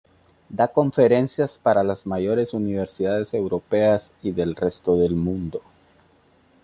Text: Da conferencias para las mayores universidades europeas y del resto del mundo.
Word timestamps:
Da 0.49 0.67
conferencias 0.71 1.59
para 1.59 1.83
las 1.83 2.07
mayores 2.07 2.55
universidades 2.55 3.35
europeas 3.35 4.13
y 4.23 4.31
del 4.31 4.55
resto 4.55 4.95
del 4.97 5.13
mundo. 5.13 5.61